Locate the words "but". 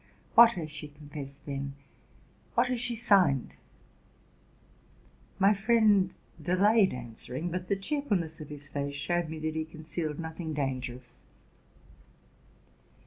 7.51-7.67